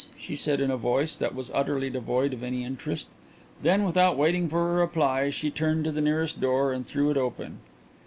[0.19, 3.07] she said, in a voice that was utterly devoid of any interest.
[3.61, 7.17] Then, without waiting for a reply, she turned to the nearest door and threw it
[7.17, 7.59] open.